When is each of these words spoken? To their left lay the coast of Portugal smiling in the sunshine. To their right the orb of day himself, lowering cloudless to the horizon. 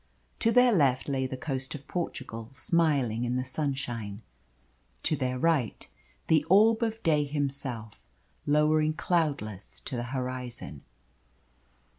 To 0.39 0.51
their 0.51 0.71
left 0.73 1.07
lay 1.07 1.27
the 1.27 1.37
coast 1.37 1.75
of 1.75 1.87
Portugal 1.87 2.49
smiling 2.53 3.23
in 3.23 3.35
the 3.35 3.43
sunshine. 3.45 4.23
To 5.03 5.15
their 5.15 5.37
right 5.37 5.87
the 6.25 6.43
orb 6.49 6.81
of 6.81 7.03
day 7.03 7.23
himself, 7.25 8.07
lowering 8.47 8.93
cloudless 8.93 9.79
to 9.81 9.95
the 9.95 10.05
horizon. 10.09 10.81